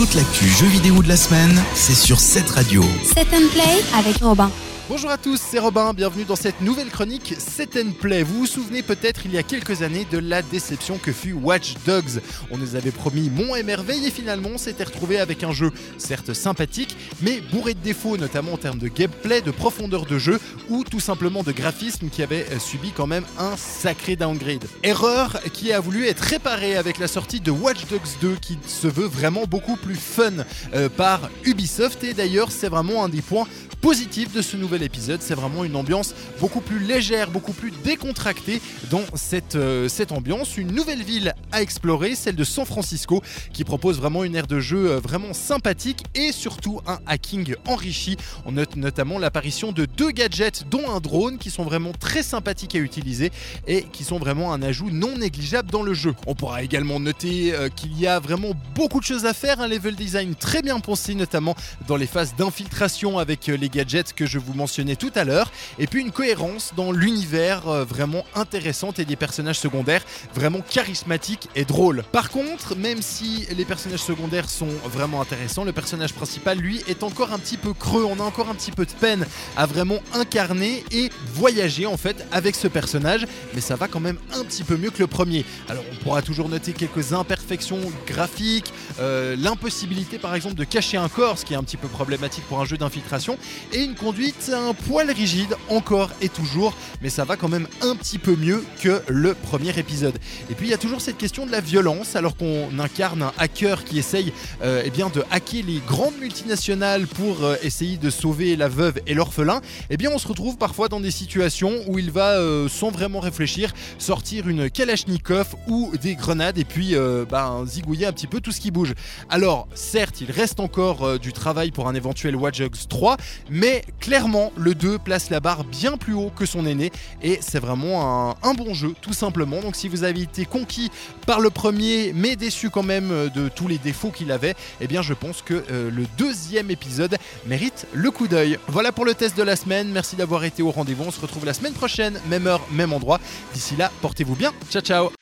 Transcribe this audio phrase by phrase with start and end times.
[0.00, 2.82] Toute l'actu jeux vidéo de la semaine, c'est sur cette radio.
[3.04, 4.50] Set and Play avec Robin.
[4.90, 8.24] Bonjour à tous, c'est Robin, bienvenue dans cette nouvelle chronique Set and Play.
[8.24, 11.74] Vous vous souvenez peut-être il y a quelques années de la déception que fut Watch
[11.86, 12.20] Dogs.
[12.50, 15.70] On nous avait promis mon et merveille et finalement on s'était retrouvé avec un jeu
[15.96, 20.40] certes sympathique mais bourré de défauts notamment en termes de gameplay, de profondeur de jeu
[20.68, 24.64] ou tout simplement de graphisme qui avait euh, subi quand même un sacré downgrade.
[24.82, 28.88] Erreur qui a voulu être réparée avec la sortie de Watch Dogs 2 qui se
[28.88, 30.32] veut vraiment beaucoup plus fun
[30.74, 33.46] euh, par Ubisoft et d'ailleurs c'est vraiment un des points
[33.80, 35.20] positifs de ce nouvel épisode.
[35.22, 40.56] C'est vraiment une ambiance beaucoup plus légère, beaucoup plus décontractée dans cette, euh, cette ambiance.
[40.56, 43.22] Une nouvelle ville à explorer, celle de San Francisco,
[43.52, 48.16] qui propose vraiment une aire de jeu euh, vraiment sympathique et surtout un hacking enrichi.
[48.44, 52.74] On note notamment l'apparition de deux gadgets, dont un drone, qui sont vraiment très sympathiques
[52.74, 53.30] à utiliser
[53.66, 56.14] et qui sont vraiment un ajout non négligeable dans le jeu.
[56.26, 59.68] On pourra également noter euh, qu'il y a vraiment beaucoup de choses à faire, un
[59.68, 61.54] level design très bien pensé, notamment
[61.86, 65.86] dans les phases d'infiltration avec les gadgets que je vous mentionnais tout à l'heure, et
[65.86, 71.64] puis une cohérence dans l'univers euh, vraiment intéressante et des personnages secondaires vraiment charismatiques et
[71.64, 72.02] drôles.
[72.12, 77.02] Par contre, même si les personnages secondaires sont vraiment intéressants, le personnage principal, lui, est
[77.02, 78.04] encore un petit peu creux.
[78.04, 82.26] On a encore un petit peu de peine à vraiment incarner et voyager en fait
[82.32, 85.44] avec ce personnage, mais ça va quand même un petit peu mieux que le premier.
[85.68, 91.08] Alors on pourra toujours noter quelques imperfections graphiques, euh, l'impossibilité par exemple de cacher un
[91.08, 93.38] corps, ce qui est un petit peu problématique pour un jeu d'infiltration,
[93.72, 97.96] et une conduite un poil rigide encore et toujours, mais ça va quand même un
[97.96, 100.18] petit peu mieux que le premier épisode.
[100.50, 103.32] Et puis il y a toujours cette question de la violence, alors qu'on incarne un
[103.38, 108.10] hacker qui essaye euh, eh bien, de hacker les grandes multinationales pour euh, essayer de
[108.10, 111.98] sauver la veuve et l'orphelin, eh bien on se retrouve parfois dans des situations où
[112.00, 116.94] il va, euh, sans vraiment réfléchir, sortir une Kalachnikov ou des grenades et puis
[117.30, 118.94] bah, zigouiller un petit peu tout ce qui bouge.
[119.28, 123.16] Alors certes, il reste encore du travail pour un éventuel Watch Dogs 3,
[123.48, 126.90] mais clairement le 2 place la barre bien plus haut que son aîné
[127.22, 129.60] et c'est vraiment un, bon jeu tout simplement.
[129.60, 130.90] Donc si vous avez été conquis
[131.30, 134.88] par le premier mais déçu quand même euh, de tous les défauts qu'il avait, eh
[134.88, 138.58] bien je pense que euh, le deuxième épisode mérite le coup d'œil.
[138.66, 141.46] Voilà pour le test de la semaine, merci d'avoir été au rendez-vous, on se retrouve
[141.46, 143.20] la semaine prochaine, même heure, même endroit.
[143.54, 145.12] D'ici là, portez-vous bien, ciao ciao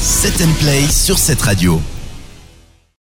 [0.00, 1.82] Set and Play sur cette radio.